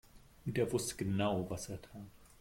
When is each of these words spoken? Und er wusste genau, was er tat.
Und 0.47 0.57
er 0.57 0.71
wusste 0.73 0.95
genau, 0.95 1.45
was 1.47 1.69
er 1.69 1.79
tat. 1.79 2.07